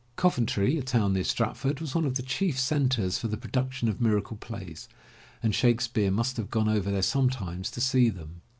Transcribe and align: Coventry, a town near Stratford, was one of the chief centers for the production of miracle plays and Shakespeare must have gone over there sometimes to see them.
Coventry, 0.15 0.79
a 0.79 0.81
town 0.81 1.13
near 1.13 1.23
Stratford, 1.23 1.79
was 1.79 1.93
one 1.93 2.05
of 2.05 2.15
the 2.15 2.23
chief 2.23 2.59
centers 2.59 3.19
for 3.19 3.27
the 3.27 3.37
production 3.37 3.87
of 3.87 4.01
miracle 4.01 4.35
plays 4.35 4.89
and 5.43 5.53
Shakespeare 5.53 6.09
must 6.09 6.37
have 6.37 6.49
gone 6.49 6.67
over 6.67 6.89
there 6.89 7.03
sometimes 7.03 7.69
to 7.69 7.81
see 7.81 8.09
them. 8.09 8.41